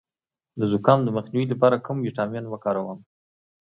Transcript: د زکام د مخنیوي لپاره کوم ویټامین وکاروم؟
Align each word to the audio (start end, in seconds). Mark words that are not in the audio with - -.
د 0.59 0.61
زکام 0.71 0.99
د 1.03 1.09
مخنیوي 1.17 1.47
لپاره 1.53 1.81
کوم 1.85 1.97
ویټامین 2.01 2.45
وکاروم؟ 2.49 2.99